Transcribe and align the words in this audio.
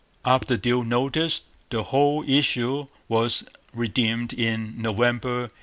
After 0.25 0.57
due 0.57 0.83
notice 0.83 1.43
the 1.69 1.83
whole 1.83 2.23
issue 2.27 2.87
was 3.07 3.43
redeemed 3.71 4.33
in 4.33 4.73
November 4.81 5.49
1816. 5.53 5.59